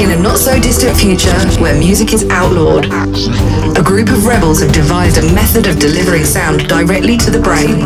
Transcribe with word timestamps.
In 0.00 0.08
a 0.08 0.16
not 0.16 0.38
so 0.38 0.58
distant 0.58 0.96
future 0.96 1.36
where 1.60 1.76
music 1.78 2.14
is 2.14 2.24
outlawed, 2.30 2.86
a 3.76 3.82
group 3.82 4.08
of 4.08 4.24
rebels 4.24 4.62
have 4.62 4.72
devised 4.72 5.18
a 5.18 5.34
method 5.34 5.66
of 5.66 5.78
delivering 5.78 6.24
sound 6.24 6.66
directly 6.66 7.18
to 7.18 7.30
the 7.30 7.38
brain. 7.38 7.84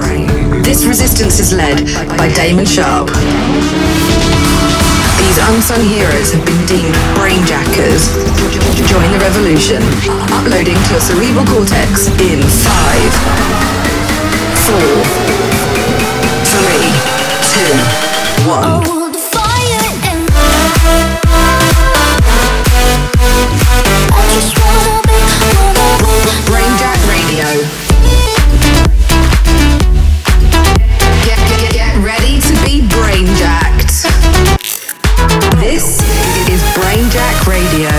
This 0.63 0.85
resistance 0.85 1.41
is 1.41 1.53
led 1.53 1.83
by 2.17 2.31
Damon 2.33 2.65
Sharp. 2.65 3.09
These 5.19 5.39
unsung 5.43 5.83
heroes 5.83 6.31
have 6.31 6.47
been 6.47 6.63
deemed 6.71 6.95
brainjackers. 7.19 8.07
Join 8.87 9.11
the 9.11 9.19
revolution, 9.19 9.83
uploading 10.31 10.79
to 10.79 10.91
your 10.95 11.03
cerebral 11.03 11.45
cortex 11.47 12.07
in 12.23 12.39
five, 12.39 13.11
four, 14.63 15.03
three, 15.27 15.36
two, 17.57 17.63
one. 18.49 18.83
Brainjack 26.45 27.01
Radio. 27.09 27.49
Get, 31.25 31.41
get, 31.49 31.73
get 31.73 31.95
ready 32.05 32.41
to 32.41 32.53
be 32.65 32.85
brainjacked. 32.93 34.05
This 35.59 36.01
is 36.51 36.63
Brainjack 36.77 37.47
Radio 37.47 37.91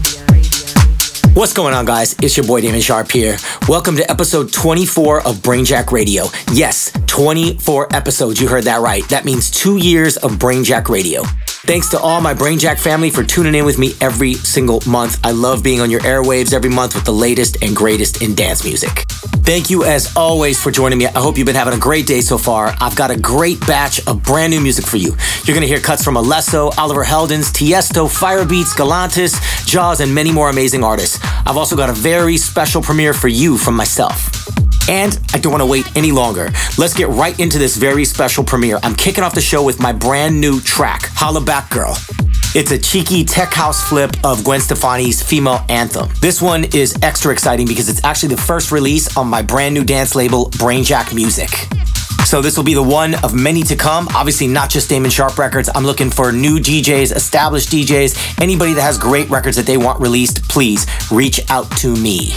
What's 1.35 1.53
going 1.53 1.75
on, 1.75 1.85
guys? 1.85 2.15
It's 2.21 2.37
your 2.37 2.45
boy 2.45 2.61
Damon 2.61 2.81
Sharp 2.81 3.11
here. 3.11 3.37
Welcome 3.69 3.97
to 3.97 4.11
episode 4.11 4.53
24 4.53 5.27
of 5.27 5.37
Brainjack 5.37 5.93
Radio. 5.93 6.25
Yes, 6.53 6.91
24 7.07 7.95
episodes. 7.95 8.41
You 8.41 8.49
heard 8.49 8.65
that 8.65 8.81
right. 8.81 9.09
That 9.11 9.25
means 9.25 9.49
two 9.49 9.77
years 9.77 10.17
of 10.17 10.33
Brainjack 10.33 10.89
Radio. 10.89 11.23
Thanks 11.71 11.89
to 11.91 12.01
all 12.01 12.21
my 12.21 12.35
Brainjack 12.35 12.81
family 12.81 13.11
for 13.11 13.23
tuning 13.23 13.55
in 13.55 13.65
with 13.65 13.79
me 13.79 13.93
every 14.01 14.35
single 14.35 14.83
month. 14.89 15.21
I 15.23 15.31
love 15.31 15.63
being 15.63 15.81
on 15.81 15.89
your 15.89 16.01
airwaves 16.01 16.53
every 16.53 16.69
month 16.69 16.97
with 16.97 17.05
the 17.05 17.13
latest 17.13 17.63
and 17.63 17.77
greatest 17.77 18.23
in 18.23 18.35
dance 18.35 18.65
music. 18.65 19.05
Thank 19.47 19.71
you 19.71 19.85
as 19.85 20.13
always 20.17 20.61
for 20.61 20.73
joining 20.73 20.99
me. 20.99 21.07
I 21.07 21.21
hope 21.21 21.39
you've 21.39 21.47
been 21.47 21.55
having 21.55 21.73
a 21.73 21.79
great 21.79 22.09
day 22.09 22.23
so 22.23 22.39
far. 22.39 22.75
I've 22.81 22.97
got 22.97 23.13
a 23.13 23.17
great 23.17 23.65
batch 23.69 24.05
of 24.09 24.21
brand 24.25 24.53
new 24.53 24.61
music 24.61 24.85
for 24.85 24.97
you. 24.97 25.15
You're 25.45 25.55
gonna 25.55 25.69
hear 25.69 25.79
cuts 25.79 26.03
from 26.03 26.17
Alesso, 26.17 26.77
Oliver 26.77 27.05
Heldens, 27.05 27.53
Tiesto, 27.53 28.09
Firebeatz, 28.09 28.75
Galantis, 28.75 29.65
Jaws, 29.65 30.01
and 30.01 30.13
many 30.13 30.33
more 30.33 30.51
amazing 30.51 30.83
artists. 30.83 31.21
I've 31.47 31.57
also 31.57 31.77
got 31.77 31.89
a 31.89 31.93
very 31.93 32.37
special 32.37 32.83
premiere 32.83 33.15
for 33.15 33.29
you 33.29 33.57
from 33.57 33.77
myself. 33.77 34.29
And 34.89 35.19
I 35.33 35.39
don't 35.39 35.53
want 35.53 35.63
to 35.63 35.67
wait 35.67 35.87
any 35.97 36.13
longer. 36.13 36.51
Let's 36.79 36.95
get 36.95 37.09
right 37.09 37.39
into 37.39 37.59
this 37.59 37.77
very 37.77 38.05
special 38.05 38.45
premiere. 38.45 38.79
I'm 38.83 38.95
kicking 38.95 39.23
off 39.25 39.35
the 39.35 39.41
show 39.41 39.63
with 39.63 39.81
my 39.81 39.93
brand 39.93 40.41
new 40.41 40.61
track, 40.61 41.03
Holla 41.15 41.41
Back 41.41 41.71
Girl. 41.71 41.97
It's 42.53 42.73
a 42.73 42.79
cheeky 42.79 43.25
tech 43.25 43.55
house 43.55 43.89
flip 43.89 44.11
of 44.25 44.43
Gwen 44.43 44.61
Stefani's 44.61 45.23
female 45.23 45.65
anthem. 45.69 46.09
This 46.21 46.43
one 46.43 46.65
is 46.75 46.97
extra 47.03 47.33
exciting 47.33 47.67
because 47.67 47.89
it's 47.89 48.03
actually 48.03 48.35
the 48.35 48.41
first 48.41 48.73
release 48.73 49.17
on 49.17 49.29
my 49.29 49.43
brand 49.43 49.75
new 49.75 49.85
dance 49.85 50.17
label, 50.17 50.51
Brainjack 50.51 51.15
Music. 51.15 51.51
So 52.25 52.41
this 52.41 52.57
will 52.57 52.65
be 52.65 52.75
the 52.75 52.83
one 52.83 53.15
of 53.25 53.35
many 53.35 53.63
to 53.65 53.77
come. 53.77 54.09
Obviously, 54.15 54.47
not 54.47 54.71
just 54.71 54.89
Damon 54.89 55.11
Sharp 55.11 55.39
records. 55.39 55.69
I'm 55.75 55.85
looking 55.85 56.11
for 56.11 56.33
new 56.33 56.59
DJs, 56.59 57.15
established 57.15 57.71
DJs, 57.71 58.41
anybody 58.41 58.73
that 58.75 58.83
has 58.83 58.99
great 58.99 59.29
records 59.31 59.57
that 59.57 59.67
they 59.67 59.77
want 59.77 60.01
released. 60.01 60.49
Please 60.49 60.87
reach 61.11 61.41
out 61.51 61.71
to 61.79 61.95
me. 61.97 62.33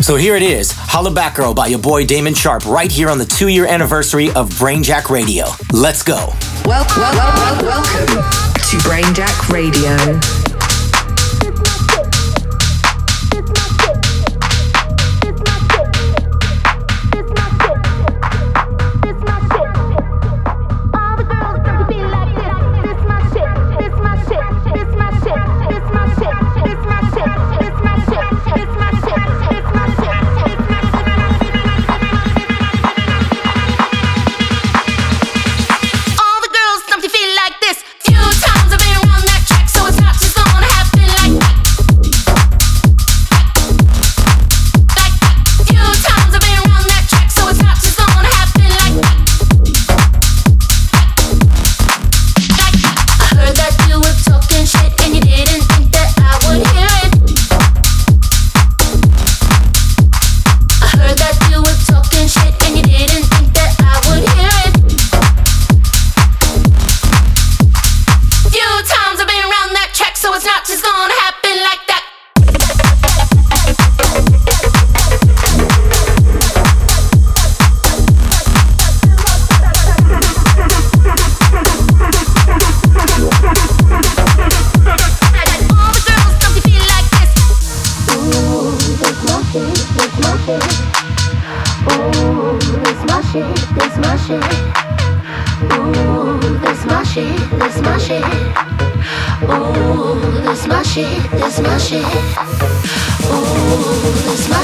So 0.00 0.16
here 0.16 0.34
it 0.34 0.42
is, 0.42 0.72
Holla 0.72 1.10
Back 1.10 1.36
Girl 1.36 1.52
by 1.52 1.66
your 1.66 1.78
boy 1.78 2.06
Damon 2.06 2.32
Sharp, 2.32 2.64
right 2.64 2.90
here 2.90 3.10
on 3.10 3.18
the 3.18 3.26
two-year 3.26 3.66
anniversary 3.66 4.30
of 4.30 4.48
Brainjack 4.50 5.10
Radio. 5.10 5.46
Let's 5.72 6.02
go. 6.02 6.32
Well, 6.64 6.86
well, 6.96 7.14
well, 7.14 7.64
welcome 7.64 8.06
to 8.06 8.76
Brainjack 8.88 9.50
Radio. 9.50 10.43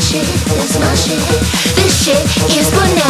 This 0.00 0.14
shit 2.04 2.56
is 2.56 2.70
bananas. 2.70 3.09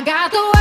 I 0.00 0.02
got 0.02 0.30
the 0.32 0.59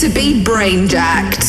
to 0.00 0.08
be 0.08 0.42
brain 0.42 0.88
jacked. 0.88 1.42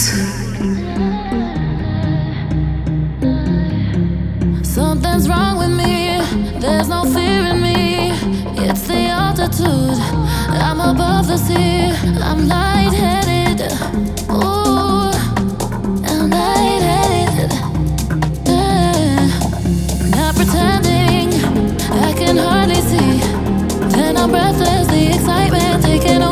Something's 4.65 5.29
wrong 5.29 5.57
with 5.57 5.71
me. 5.71 6.19
There's 6.59 6.89
no 6.89 7.03
fear 7.05 7.45
in 7.51 7.61
me. 7.61 8.11
It's 8.67 8.81
the 8.87 9.07
altitude. 9.07 9.97
I'm 10.49 10.81
above 10.81 11.27
the 11.27 11.37
sea. 11.37 11.91
I'm 12.21 12.47
lightheaded. 12.47 13.71
Ooh, 14.29 15.11
I'm 16.09 16.29
lightheaded. 16.29 17.51
Yeah. 18.45 19.27
Not 20.09 20.35
pretending. 20.35 21.33
I 21.91 22.13
can 22.13 22.37
hardly 22.37 22.81
see. 22.81 23.19
Then 23.95 24.17
I'm 24.17 24.29
breathless. 24.31 24.87
The 24.87 25.15
excitement 25.15 25.83
taking. 25.83 26.22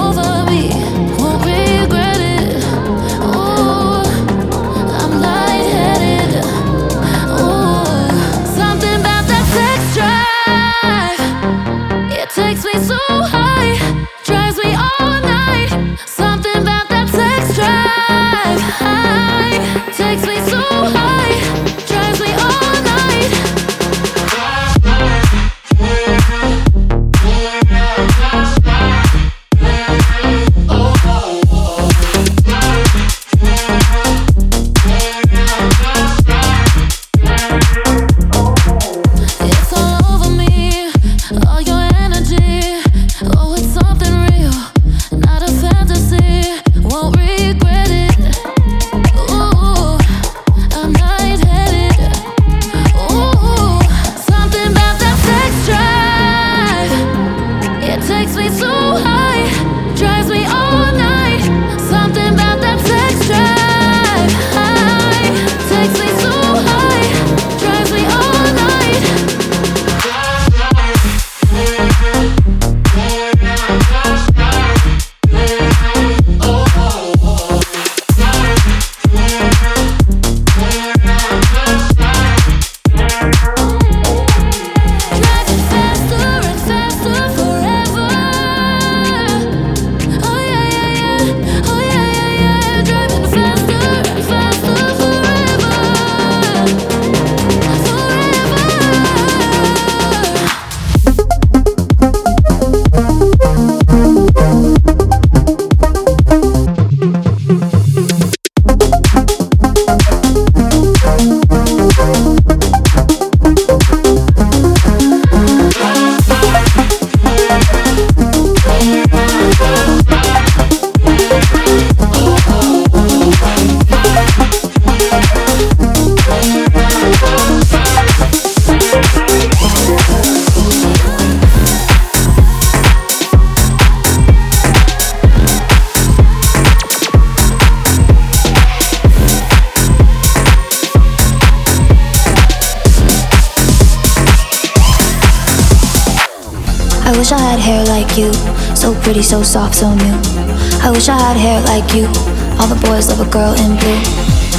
Girl 153.32 153.56
in 153.64 153.80
blue. 153.80 153.96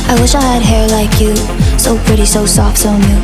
I 0.09 0.17
wish 0.17 0.35
I 0.35 0.41
had 0.41 0.65
hair 0.65 0.89
like 0.89 1.21
you. 1.21 1.37
So 1.77 2.01
pretty, 2.09 2.25
so 2.25 2.47
soft, 2.47 2.79
so 2.79 2.97
new. 2.97 3.21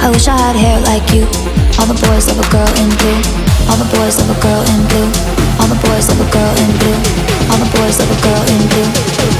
I 0.00 0.08
wish 0.08 0.26
I 0.28 0.36
had 0.36 0.56
hair 0.56 0.80
like 0.80 1.12
you. 1.12 1.28
All 1.76 1.84
the 1.84 1.98
boys 2.08 2.24
love 2.24 2.40
a 2.40 2.48
girl 2.48 2.72
in 2.80 2.88
blue. 2.96 3.20
All 3.68 3.76
the 3.76 3.84
boys 3.92 4.16
love 4.16 4.32
a 4.32 4.38
girl 4.40 4.64
in 4.64 4.80
blue. 4.88 5.12
All 5.60 5.68
the 5.68 5.76
boys 5.84 6.08
love 6.08 6.24
a 6.24 6.28
girl 6.32 6.54
in 6.56 6.72
blue. 6.80 6.96
All 7.52 7.60
the 7.60 7.68
boys 7.76 8.00
love 8.00 8.08
a 8.08 8.18
girl 8.24 8.40
in 8.48 8.64
blue. 8.72 8.88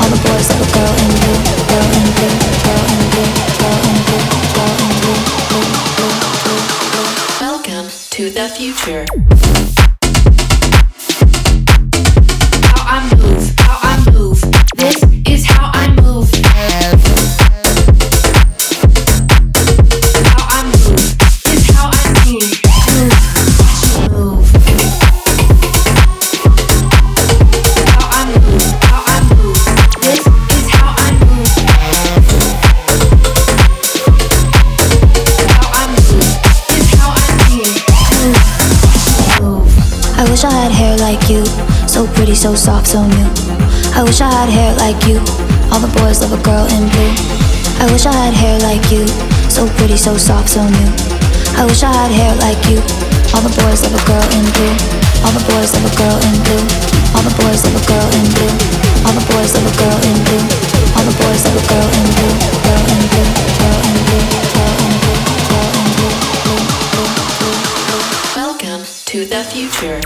All 0.05 0.11
the 0.13 0.21
boys 0.21 0.47
love 0.53 0.61
a 0.61 0.69
girl 0.69 0.93
in 1.01 1.11
blue. 1.17 1.41
Girl 1.65 1.89
in 1.97 2.07
blue. 2.13 2.35
Girl 2.69 2.85
in 2.93 3.03
blue. 3.09 3.33
Girl 3.57 3.81
in 3.89 3.97
blue. 4.05 4.29
Girl 4.53 4.77
in 4.85 4.93
blue. 5.01 5.17
Welcome 7.41 7.89
to 7.89 8.29
the 8.29 8.53
future. 8.53 9.09
So 42.39 42.55
soft, 42.55 42.87
so 42.87 43.03
new. 43.03 43.27
I 43.99 44.07
wish 44.07 44.23
I 44.23 44.31
had 44.31 44.47
hair 44.47 44.71
like 44.79 44.95
you. 45.11 45.19
All 45.75 45.83
the 45.83 45.91
boys 45.99 46.23
love 46.23 46.31
a 46.31 46.39
girl 46.47 46.71
in 46.71 46.87
blue. 46.87 47.11
I 47.83 47.91
wish 47.91 48.07
I 48.07 48.15
had 48.15 48.31
hair 48.31 48.55
like 48.63 48.95
you. 48.95 49.03
So 49.51 49.67
pretty, 49.75 49.99
so 49.99 50.15
soft, 50.15 50.55
so 50.55 50.63
new. 50.63 50.91
I 51.59 51.67
wish 51.67 51.83
I 51.83 51.91
had 51.91 52.15
hair 52.15 52.31
like 52.39 52.63
you. 52.71 52.79
All 53.35 53.43
the 53.43 53.51
boys 53.59 53.83
love 53.83 53.91
a 53.91 54.03
girl 54.07 54.23
in 54.39 54.47
blue. 54.55 54.71
All 55.27 55.35
the 55.35 55.43
boys 55.51 55.75
love 55.75 55.83
a 55.83 55.91
girl 55.99 56.15
in 56.15 56.39
blue. 56.47 56.63
All 57.19 57.27
the 57.27 57.35
boys 57.43 57.67
love 57.67 57.75
a 57.75 57.83
girl 57.91 58.07
in 58.07 58.23
blue. 58.31 58.55
All 59.03 59.15
the 59.19 59.25
boys 59.35 59.51
love 59.59 59.67
a 59.67 59.75
girl 59.75 59.99
in 59.99 60.15
blue. 60.23 60.47
All 60.95 61.03
the 61.11 61.17
boys 61.19 61.43
love 61.43 61.59
a 61.59 61.65
girl 61.67 61.91
in 61.91 62.07
blue. 62.23 62.39
Girl 62.63 62.87
in 62.87 63.03
blue. 63.19 63.35
Girl 63.59 63.83
in 63.83 63.99
blue. 64.07 64.23
Girl 64.47 64.79
in 64.79 64.95
blue. 64.95 65.19
Girl 65.43 65.75
in 65.75 65.91
blue. 65.91 66.15
Welcome 68.39 68.87
to 69.11 69.27
the 69.27 69.43
future. 69.51 69.99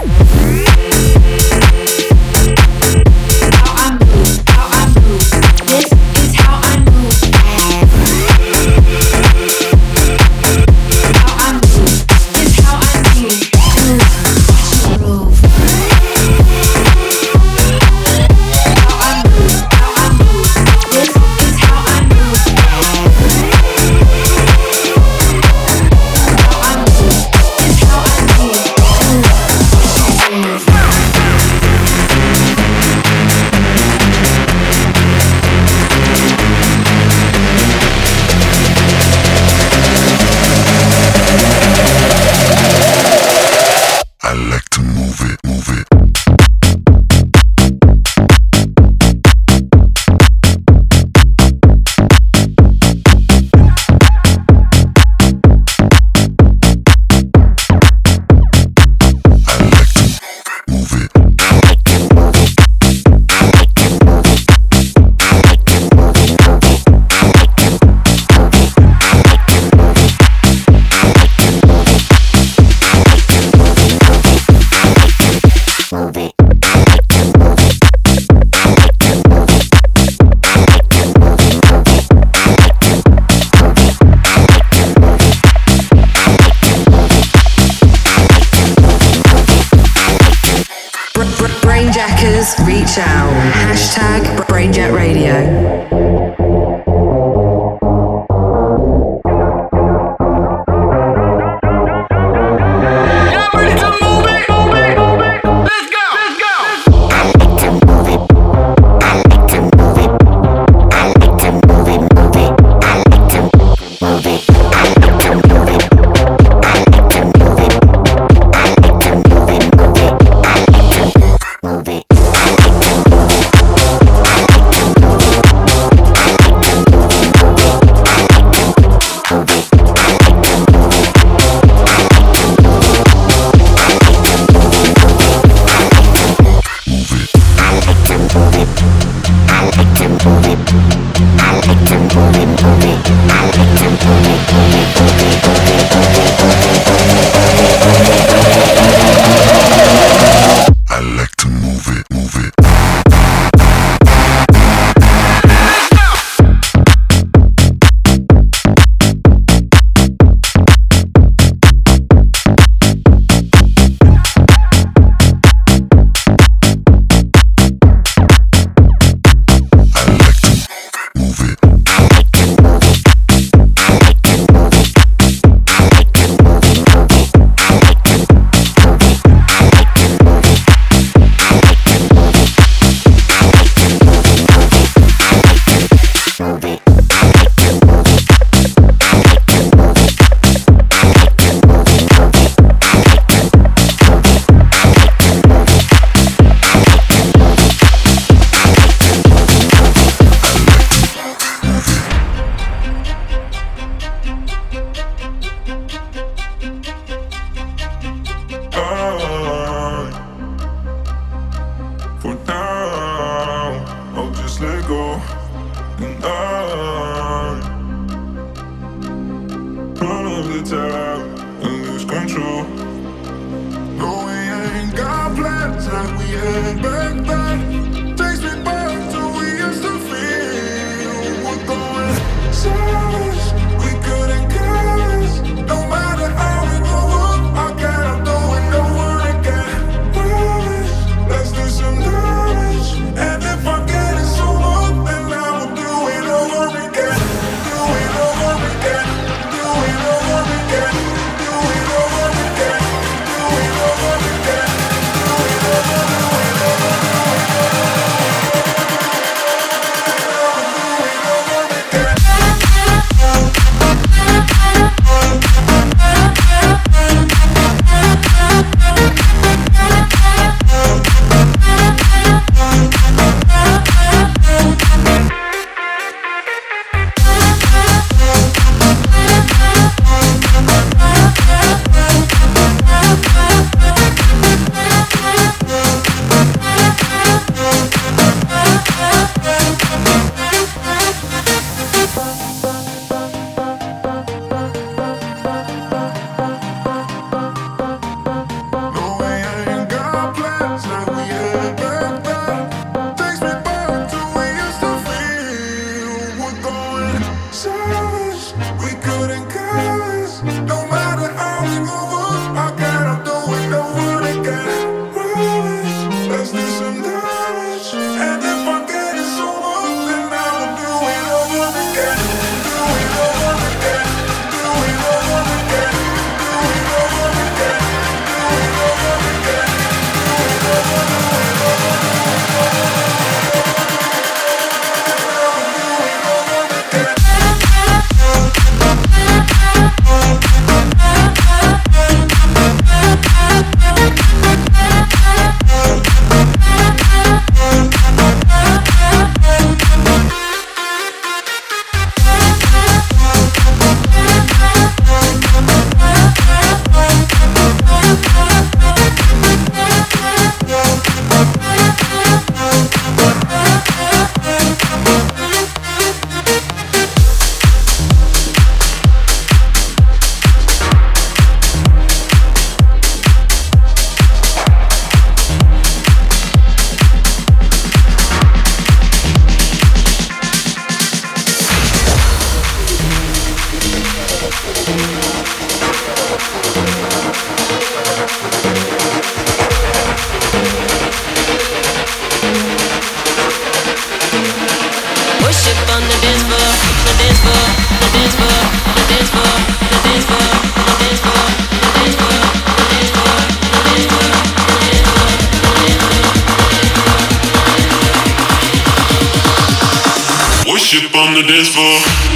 worship 410.93 411.15
on 411.17 411.35
the 411.35 411.43
dance 411.43 411.75
floor. 411.75 412.32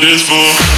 this 0.00 0.28
for? 0.28 0.77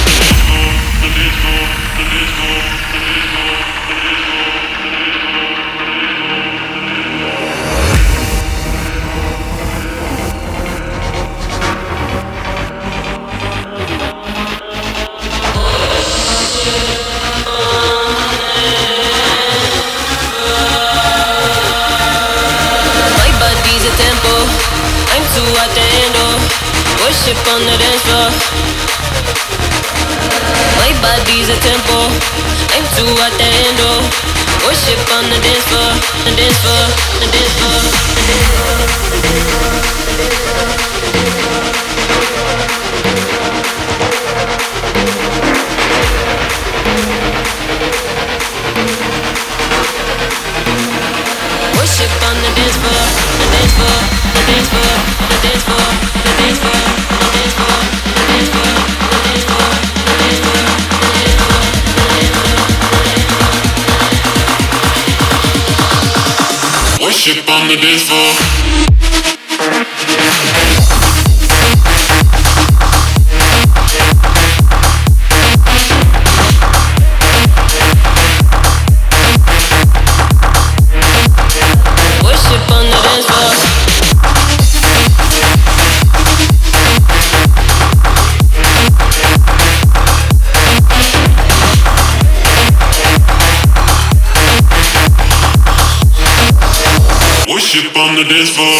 Spaceship 97.71 97.95
on 97.97 98.15
the 98.15 98.23
dance 98.23 98.49
floor. 98.49 98.75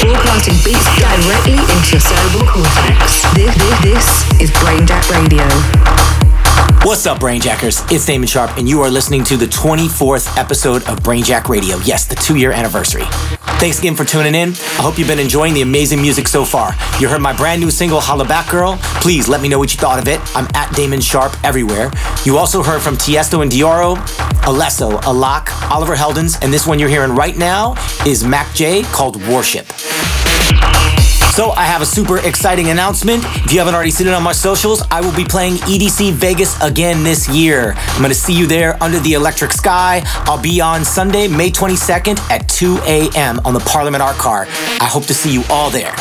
Broadcasting 0.00 0.54
beats 0.64 0.86
directly 0.98 1.58
into 1.58 1.90
your 1.90 2.00
cerebral 2.00 2.46
cortex. 2.46 3.22
This, 3.34 3.54
this, 3.56 3.80
this 3.82 4.40
is 4.40 4.50
Brainjack 4.52 5.10
Radio. 5.10 5.44
What's 6.86 7.06
up, 7.06 7.18
Brainjackers? 7.18 7.90
It's 7.92 8.06
Damon 8.06 8.28
Sharp, 8.28 8.56
and 8.56 8.68
you 8.68 8.80
are 8.82 8.90
listening 8.90 9.24
to 9.24 9.36
the 9.36 9.46
24th 9.46 10.36
episode 10.38 10.82
of 10.84 11.00
Brainjack 11.00 11.48
Radio. 11.48 11.78
Yes, 11.78 12.06
the 12.06 12.14
two 12.14 12.36
year 12.36 12.52
anniversary. 12.52 13.04
Thanks 13.58 13.80
again 13.80 13.96
for 13.96 14.04
tuning 14.04 14.36
in. 14.36 14.50
I 14.50 14.82
hope 14.82 14.98
you've 14.98 15.08
been 15.08 15.18
enjoying 15.18 15.52
the 15.52 15.62
amazing 15.62 16.00
music 16.00 16.28
so 16.28 16.44
far. 16.44 16.74
You 17.00 17.08
heard 17.08 17.20
my 17.20 17.36
brand 17.36 17.60
new 17.60 17.72
single, 17.72 18.00
Holla 18.00 18.24
Back 18.24 18.48
Girl. 18.48 18.78
Please 19.00 19.26
let 19.28 19.40
me 19.40 19.48
know 19.48 19.58
what 19.58 19.72
you 19.72 19.80
thought 19.80 19.98
of 19.98 20.06
it. 20.06 20.20
I'm 20.36 20.46
at 20.54 20.72
Damon 20.76 21.00
Sharp 21.00 21.32
everywhere. 21.44 21.90
You 22.24 22.38
also 22.38 22.62
heard 22.62 22.80
from 22.80 22.94
Tiesto 22.94 23.42
and 23.42 23.50
Deorro, 23.50 23.96
Alesso, 24.44 25.00
Alok, 25.02 25.70
Oliver 25.72 25.96
Heldens, 25.96 26.40
and 26.40 26.52
this 26.52 26.68
one 26.68 26.78
you're 26.78 26.88
hearing 26.88 27.16
right 27.16 27.36
now 27.36 27.72
is 28.06 28.22
MAKJ 28.22 28.84
called 28.92 29.16
Worship. 29.26 29.66
So 31.38 31.52
I 31.52 31.66
have 31.66 31.82
a 31.82 31.86
super 31.86 32.18
exciting 32.26 32.70
announcement. 32.70 33.22
If 33.24 33.52
you 33.52 33.60
haven't 33.60 33.76
already 33.76 33.92
seen 33.92 34.08
it 34.08 34.12
on 34.12 34.24
my 34.24 34.32
socials, 34.32 34.82
I 34.90 35.00
will 35.00 35.14
be 35.14 35.24
playing 35.24 35.54
EDC 35.70 36.14
Vegas 36.14 36.60
again 36.60 37.04
this 37.04 37.28
year. 37.28 37.74
I'm 37.76 37.98
going 37.98 38.08
to 38.08 38.14
see 38.16 38.36
you 38.36 38.48
there 38.48 38.76
under 38.82 38.98
the 38.98 39.12
electric 39.12 39.52
sky. 39.52 40.02
I'll 40.24 40.42
be 40.42 40.60
on 40.60 40.84
Sunday, 40.84 41.28
May 41.28 41.50
22nd 41.50 42.18
at 42.28 42.48
2 42.48 42.78
a.m. 42.78 43.40
on 43.44 43.54
the 43.54 43.60
Parliament 43.60 44.02
Art 44.02 44.16
Car. 44.16 44.46
I 44.80 44.88
hope 44.90 45.04
to 45.04 45.14
see 45.14 45.32
you 45.32 45.44
all 45.48 45.70
there. 45.70 45.94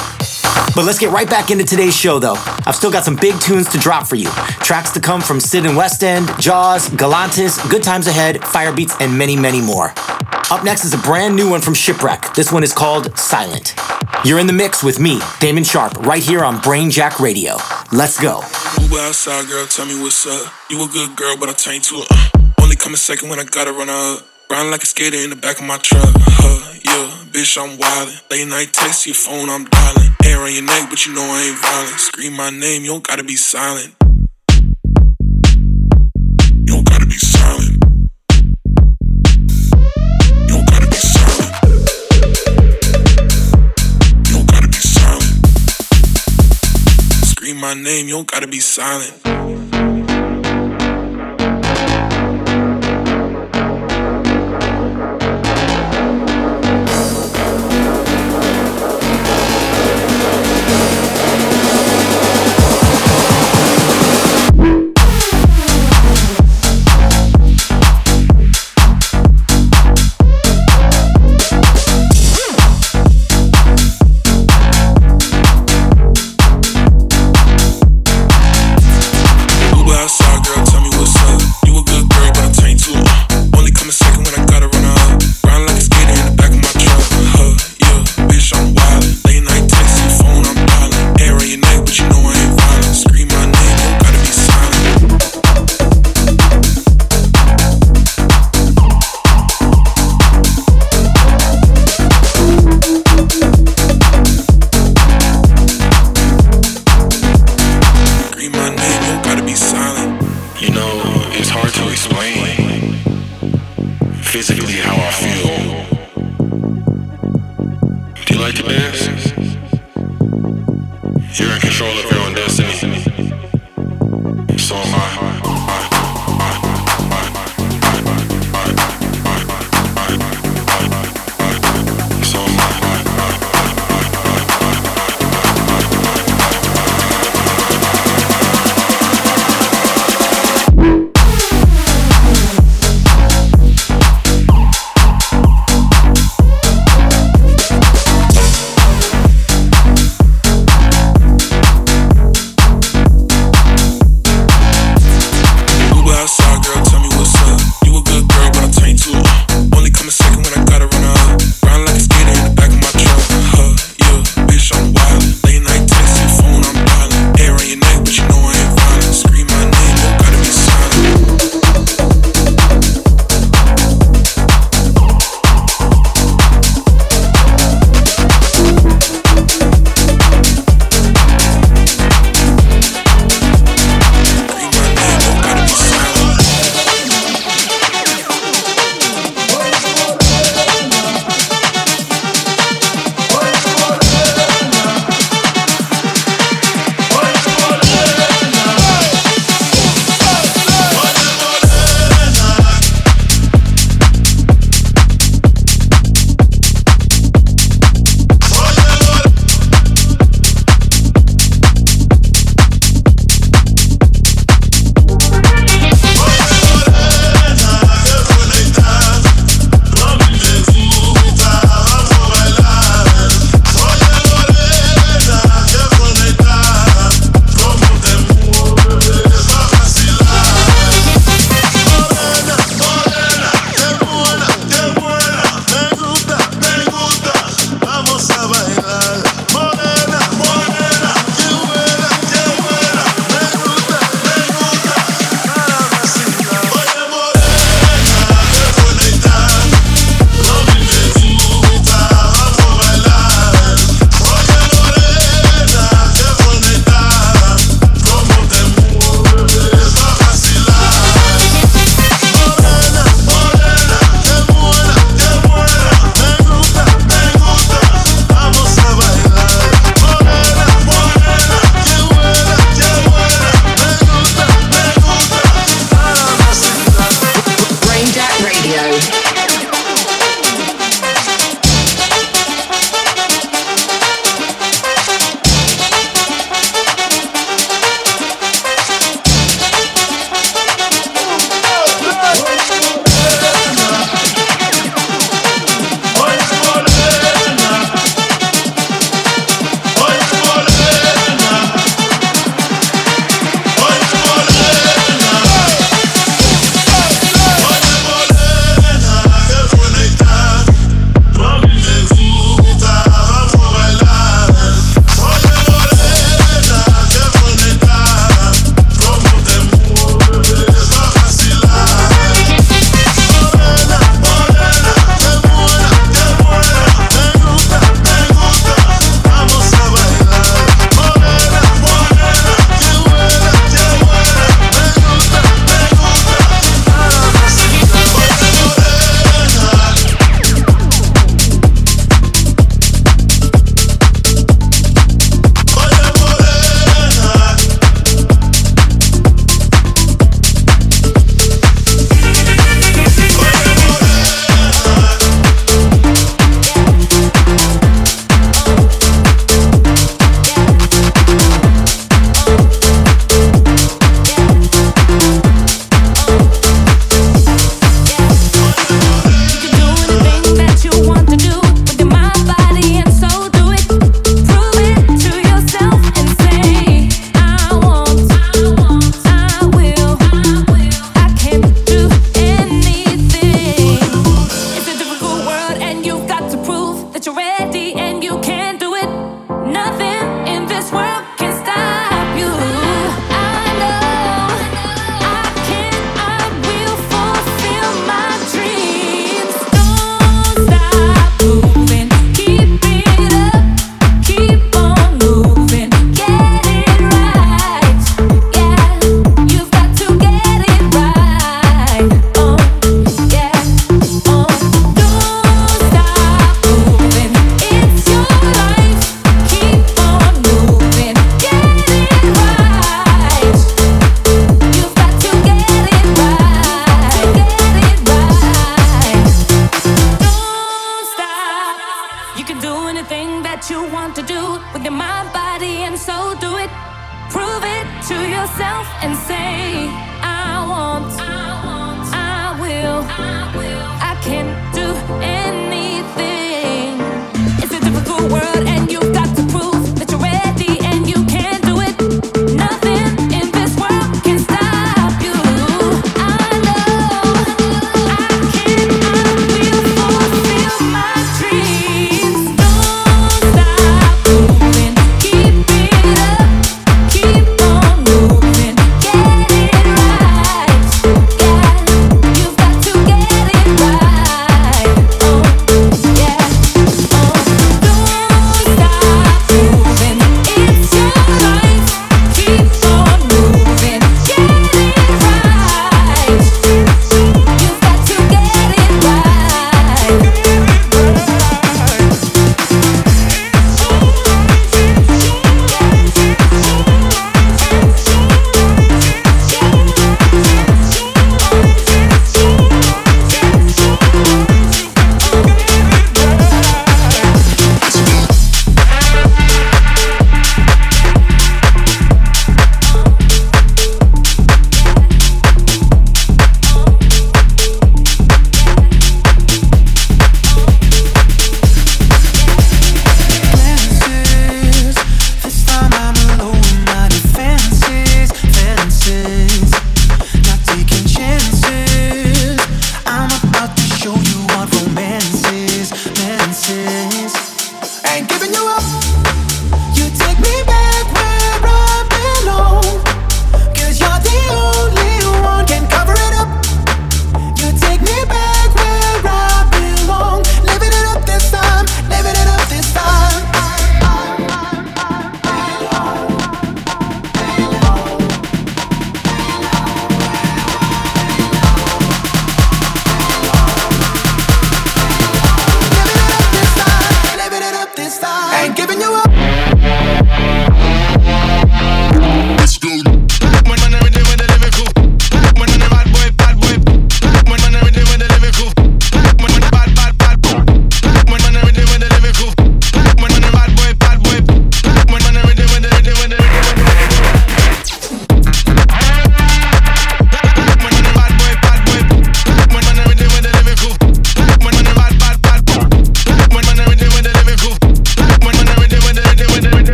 But 0.75 0.85
let's 0.85 0.99
get 0.99 1.11
right 1.11 1.29
back 1.29 1.49
into 1.49 1.63
today's 1.63 1.95
show, 1.95 2.19
though. 2.19 2.35
I've 2.65 2.75
still 2.75 2.91
got 2.91 3.03
some 3.03 3.15
big 3.15 3.39
tunes 3.39 3.69
to 3.69 3.77
drop 3.77 4.07
for 4.07 4.15
you. 4.15 4.29
Tracks 4.61 4.91
to 4.91 4.99
come 4.99 5.21
from 5.21 5.39
Sid 5.39 5.65
and 5.65 5.75
West 5.75 6.03
End, 6.03 6.29
Jaws, 6.39 6.89
Galantis, 6.89 7.67
Good 7.69 7.83
Times 7.83 8.07
Ahead, 8.07 8.37
Firebeatz, 8.41 8.99
and 9.01 9.17
many, 9.17 9.35
many 9.35 9.61
more. 9.61 9.93
Up 10.49 10.63
next 10.63 10.85
is 10.85 10.93
a 10.93 10.97
brand 10.99 11.35
new 11.35 11.49
one 11.49 11.61
from 11.61 11.73
Shipwreck. 11.73 12.33
This 12.33 12.51
one 12.51 12.63
is 12.63 12.73
called 12.73 13.17
Silent. 13.17 13.75
You're 14.23 14.39
in 14.39 14.47
the 14.47 14.53
mix 14.53 14.83
with 14.83 14.99
me, 14.99 15.19
Damon 15.39 15.63
Sharp, 15.63 15.97
right 16.05 16.23
here 16.23 16.43
on 16.43 16.57
Brainjack 16.57 17.19
Radio. 17.19 17.57
Let's 17.91 18.19
go. 18.19 18.41
Uber 18.81 18.99
outside, 18.99 19.47
girl, 19.47 19.65
tell 19.67 19.85
me 19.85 20.01
what's 20.01 20.25
up. 20.25 20.53
You 20.69 20.83
a 20.83 20.87
good 20.87 21.15
girl, 21.15 21.35
but 21.37 21.49
I 21.49 21.53
turn 21.53 21.81
to 21.81 21.95
a 21.95 22.05
uh. 22.09 22.51
Only 22.61 22.75
come 22.75 22.93
a 22.93 22.97
second 22.97 23.29
when 23.29 23.39
I 23.39 23.43
gotta 23.43 23.71
run 23.71 23.89
up. 23.89 24.36
Riding 24.49 24.71
like 24.71 24.83
a 24.83 24.85
skater 24.85 25.17
in 25.17 25.29
the 25.29 25.35
back 25.35 25.59
of 25.59 25.65
my 25.65 25.77
truck. 25.77 26.09
Huh, 26.15 26.73
yeah, 26.85 27.25
bitch, 27.31 27.57
I'm 27.61 27.77
wildin'. 27.77 28.31
Late 28.31 28.47
night 28.47 28.71
text 28.71 29.05
your 29.05 29.15
phone, 29.15 29.49
I'm 29.49 29.65
dialing. 29.65 30.15
Hair 30.23 30.39
on 30.39 30.53
your 30.53 30.63
neck, 30.63 30.89
but 30.89 31.05
you 31.05 31.13
know 31.13 31.21
I 31.21 31.49
ain't 31.49 31.59
violent. 31.59 31.99
Scream 31.99 32.33
my 32.33 32.49
name, 32.49 32.83
you 32.83 32.91
don't 32.91 33.05
gotta 33.05 33.23
be 33.23 33.35
silent. 33.35 33.93
You 34.01 34.27
don't 36.65 36.85
gotta 36.85 37.05
be 37.05 37.17
silent. 37.17 37.83
My 47.59 47.73
name, 47.73 48.07
you 48.07 48.13
don't 48.13 48.31
gotta 48.31 48.47
be 48.47 48.61
silent. 48.61 49.11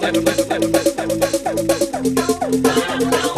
It 0.00 0.16
home. 3.14 3.37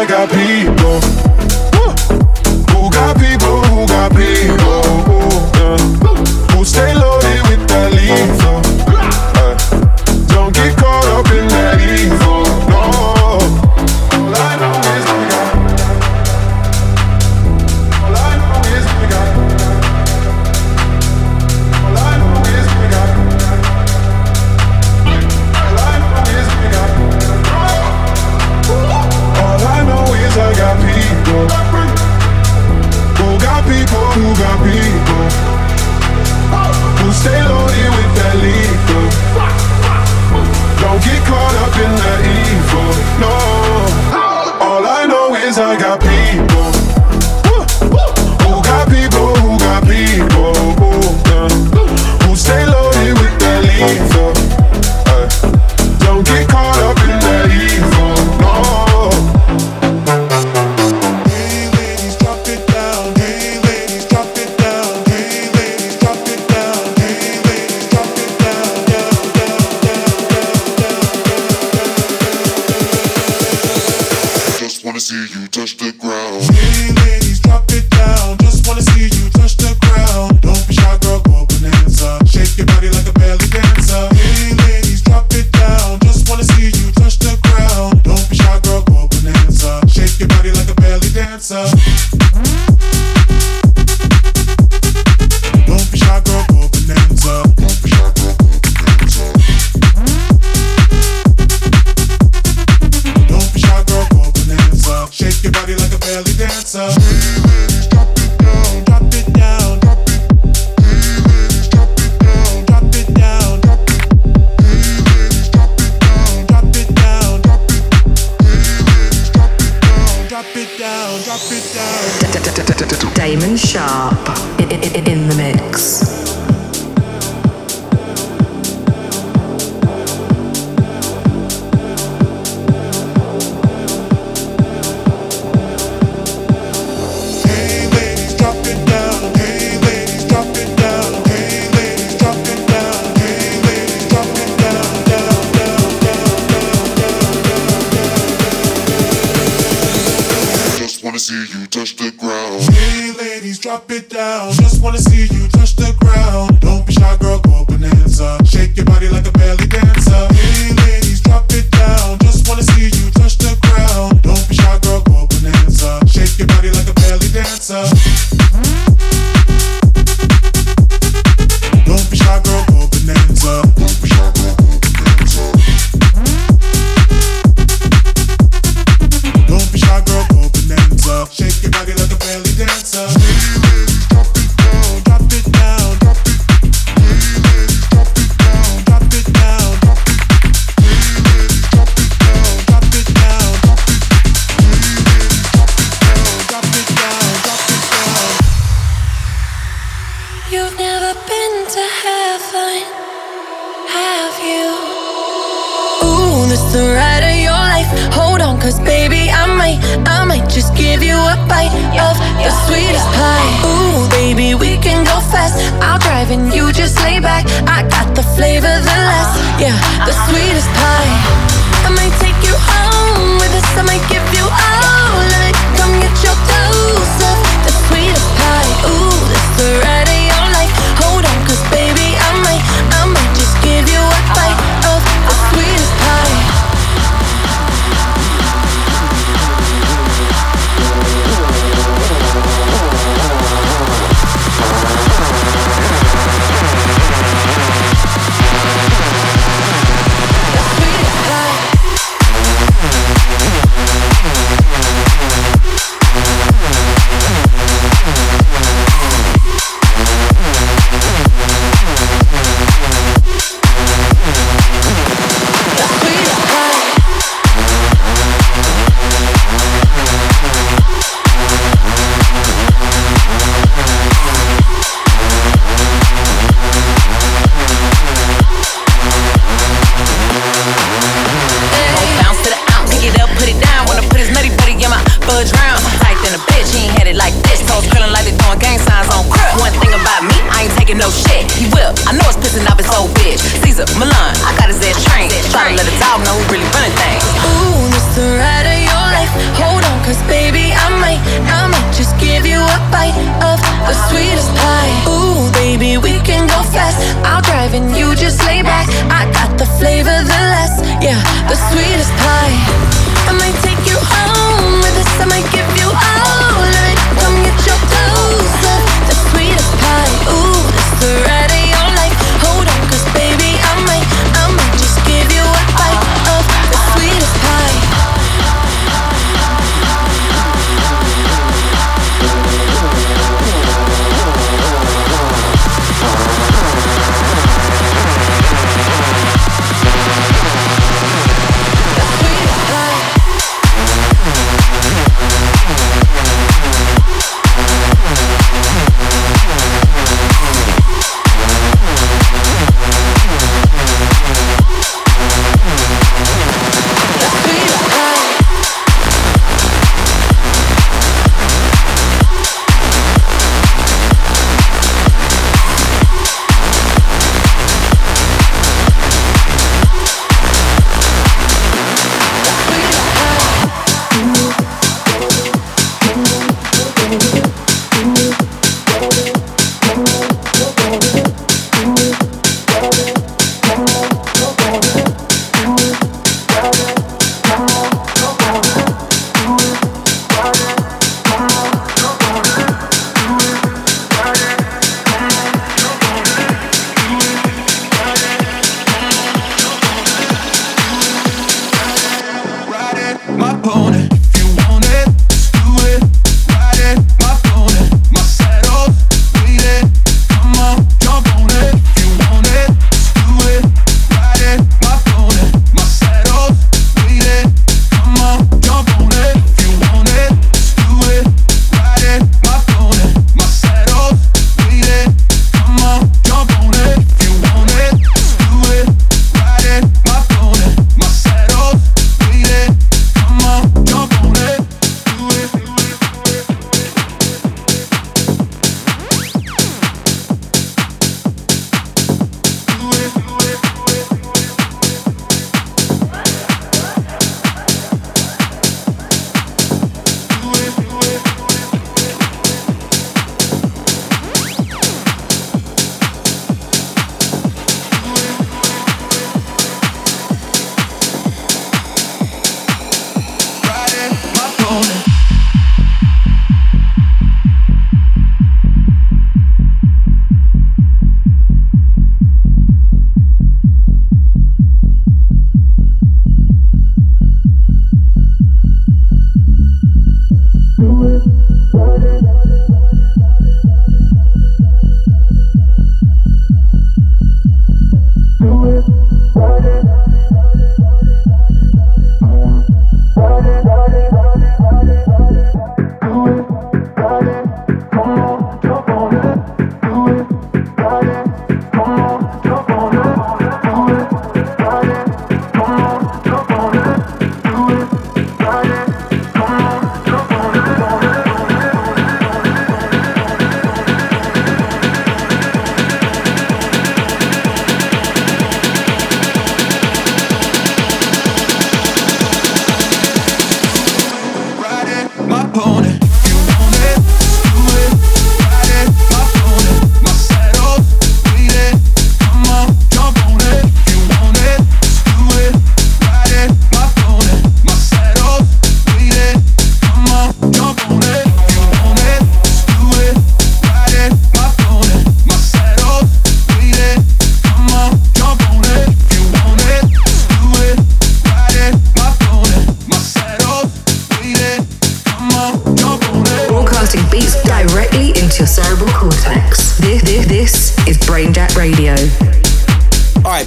like 0.00 0.10
I 0.12 0.26
be. 0.64 0.69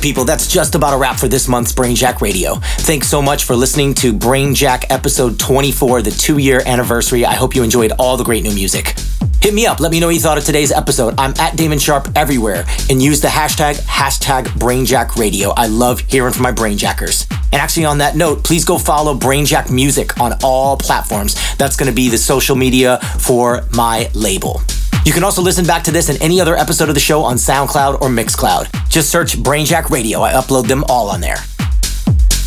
People, 0.04 0.26
that's 0.26 0.50
just 0.50 0.76
about 0.76 0.94
a 0.94 0.98
wrap 0.98 1.18
for 1.18 1.30
this 1.30 1.48
month's 1.48 1.72
Brainjack 1.72 2.20
Radio. 2.20 2.56
Thanks 2.56 3.08
so 3.08 3.22
much 3.22 3.46
for 3.46 3.56
listening 3.56 3.94
to 3.96 4.12
Brainjack 4.12 4.84
episode 4.90 5.40
24, 5.40 6.02
the 6.02 6.12
two 6.12 6.40
year 6.40 6.62
anniversary. 6.66 7.26
I 7.26 7.36
hope 7.36 7.56
you 7.56 7.64
enjoyed 7.64 7.94
all 7.98 8.18
the 8.18 8.26
great 8.26 8.44
new 8.44 8.54
music. 8.54 8.96
Hit 9.42 9.54
me 9.54 9.66
up. 9.66 9.80
Let 9.80 9.92
me 9.94 10.02
know 10.02 10.08
what 10.08 10.16
you 10.16 10.20
thought 10.20 10.38
of 10.38 10.44
today's 10.44 10.74
episode. 10.74 11.16
I'm 11.18 11.34
at 11.40 11.56
Damon 11.56 11.80
Sharpe 11.80 12.10
everywhere 12.18 12.66
and 12.90 13.02
use 13.02 13.22
the 13.22 13.30
hashtag, 13.30 13.76
hashtag 13.86 14.44
Brainjack 14.60 15.16
Radio. 15.16 15.52
I 15.52 15.68
love 15.68 16.02
hearing 16.02 16.34
from 16.34 16.44
my 16.44 16.52
Brainjackers. 16.52 17.32
And 17.54 17.62
actually, 17.62 17.86
on 17.86 18.00
that 18.00 18.18
note, 18.18 18.44
please 18.44 18.66
go 18.66 18.78
follow 18.78 19.16
Brainjack 19.16 19.72
Music 19.72 20.20
on 20.20 20.34
all 20.44 20.76
platforms. 20.76 21.36
That's 21.56 21.78
going 21.78 21.90
to 21.90 21.96
be 21.96 22.10
the 22.10 22.18
social 22.18 22.58
media 22.58 23.00
for 23.20 23.64
my 23.72 24.10
label. 24.14 24.62
You 25.06 25.12
can 25.12 25.26
also 25.26 25.42
listen 25.42 25.66
back 25.66 25.84
to 25.84 25.92
this 25.92 26.08
and 26.08 26.22
any 26.22 26.40
other 26.40 26.56
episode 26.56 26.88
of 26.88 26.96
the 26.96 27.02
show 27.02 27.24
on 27.24 27.36
SoundCloud 27.36 28.02
or 28.02 28.08
Mixcloud. 28.08 28.90
Just 28.90 29.10
search 29.10 29.36
Brainjack 29.38 29.90
Radio. 29.90 30.22
I 30.22 30.32
upload 30.32 30.68
them 30.68 30.86
all 30.88 31.10
on 31.10 31.20
there. 31.20 31.38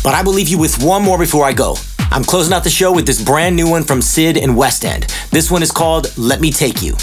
But 0.03 0.15
I 0.15 0.23
will 0.23 0.33
leave 0.33 0.47
you 0.47 0.57
with 0.57 0.83
one 0.83 1.03
more 1.03 1.19
before 1.19 1.45
I 1.45 1.53
go. 1.53 1.75
I'm 2.09 2.23
closing 2.23 2.53
out 2.53 2.63
the 2.63 2.71
show 2.71 2.91
with 2.91 3.05
this 3.05 3.23
brand 3.23 3.55
new 3.55 3.69
one 3.69 3.83
from 3.83 4.01
Sid 4.01 4.37
and 4.37 4.57
West 4.57 4.85
End. 4.85 5.03
This 5.29 5.51
one 5.51 5.61
is 5.61 5.71
called 5.71 6.17
Let 6.17 6.41
Me 6.41 6.51
Take 6.51 6.81
You. 6.81 6.95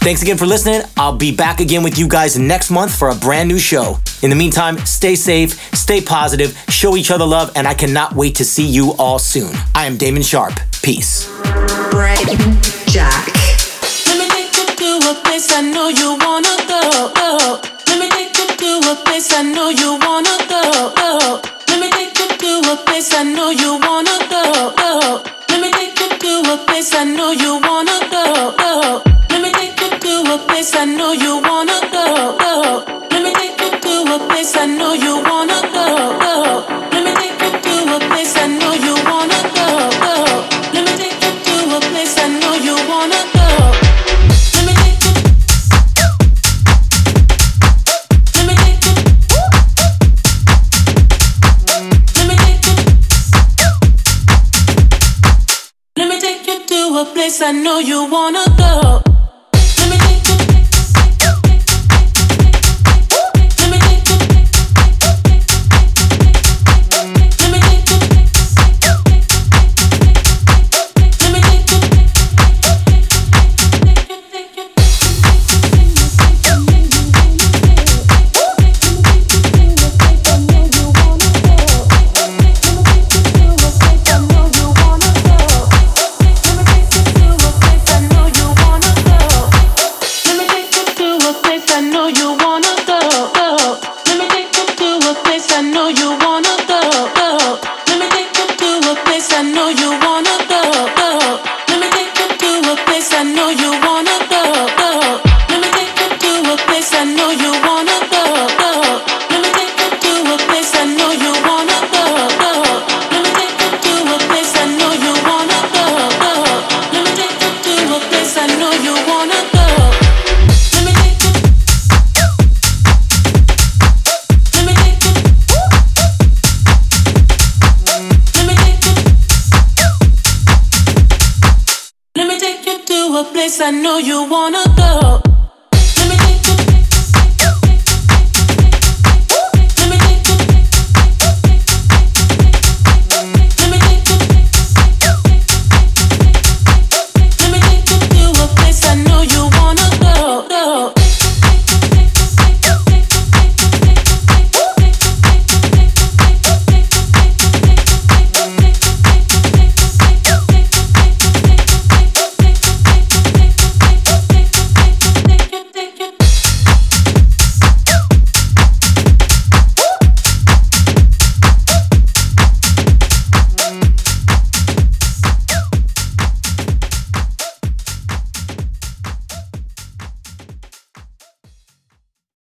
Thanks 0.00 0.22
again 0.22 0.38
for 0.38 0.46
listening. 0.46 0.80
I'll 0.96 1.16
be 1.16 1.36
back 1.36 1.60
again 1.60 1.82
with 1.82 1.98
you 1.98 2.08
guys 2.08 2.38
next 2.38 2.70
month 2.70 2.96
for 2.96 3.10
a 3.10 3.14
brand 3.14 3.48
new 3.48 3.58
show. 3.58 3.98
In 4.22 4.30
the 4.30 4.36
meantime, 4.36 4.78
stay 4.86 5.16
safe, 5.16 5.52
stay 5.74 6.00
positive, 6.00 6.56
show 6.70 6.96
each 6.96 7.10
other 7.10 7.26
love, 7.26 7.52
and 7.56 7.68
I 7.68 7.74
cannot 7.74 8.14
wait 8.14 8.36
to 8.36 8.44
see 8.44 8.66
you 8.66 8.94
all 8.98 9.18
soon. 9.18 9.54
I 9.74 9.84
am 9.84 9.98
Damon 9.98 10.22
Sharpe. 10.22 10.58
Peace. 10.82 11.28
Brain 11.90 12.24
Jack 12.86 13.47
place 15.38 15.52
I 15.56 15.60
know 15.60 15.88
you 15.88 16.18
wanna 16.18 16.56
go. 16.66 16.80
Let 17.86 17.98
me 18.00 18.08
take 18.10 18.36
you 18.38 18.80
to 18.82 18.90
a 18.90 18.94
place 19.04 19.32
I 19.32 19.42
know 19.42 19.68
you 19.70 19.94
wanna 20.02 20.34
go. 20.50 21.40
Let 21.68 21.78
me 21.78 21.88
take 21.94 22.18
you 22.18 22.26
to 22.42 22.72
a 22.72 22.76
place 22.84 23.14
I 23.14 23.22
know 23.22 23.50
you 23.50 23.78
wanna 23.78 24.18
go. 24.34 24.42
Let 25.48 25.60
me 25.62 25.70
take 25.70 25.94
you 26.00 26.10
to 26.18 26.54
a 26.54 26.56
place 26.66 26.92
I 26.92 27.04
know 27.04 27.30
you 27.30 27.37
I 57.48 57.52
know 57.52 57.78
you 57.78 58.04
wanna 58.10 58.47